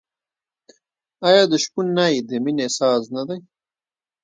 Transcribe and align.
آیا 1.27 1.43
د 1.51 1.53
شپون 1.63 1.87
نی 1.97 2.13
د 2.29 2.31
مینې 2.43 2.67
ساز 2.77 3.01
نه 3.15 3.23
دی؟ 3.27 3.39